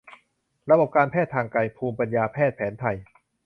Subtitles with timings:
[0.69, 2.97] ระบบการแพทย์ทางไกล ภูมิปัญญาแพทย์แผนไทย